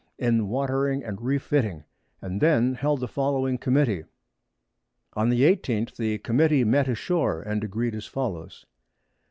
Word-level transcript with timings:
in 0.17 0.47
watering 0.47 1.03
and 1.03 1.21
re 1.21 1.37
fiting, 1.37 1.83
and 2.23 2.41
then 2.41 2.73
held 2.73 2.99
the 3.01 3.07
following 3.07 3.55
Committee. 3.59 4.03
On 5.13 5.29
the 5.29 5.41
18th 5.41 5.95
the 5.95 6.17
Committee 6.17 6.63
met 6.63 6.87
a 6.87 6.95
shoar, 6.95 7.43
and 7.43 7.63
agreed 7.63 7.93
as 7.93 8.07
follows. 8.07 8.65